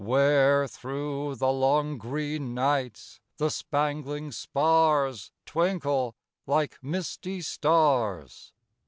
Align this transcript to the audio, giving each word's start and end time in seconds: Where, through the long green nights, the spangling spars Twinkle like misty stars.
Where, 0.03 0.67
through 0.67 1.35
the 1.35 1.51
long 1.53 1.99
green 1.99 2.55
nights, 2.55 3.19
the 3.37 3.51
spangling 3.51 4.31
spars 4.31 5.31
Twinkle 5.45 6.15
like 6.47 6.79
misty 6.81 7.39
stars. 7.41 8.51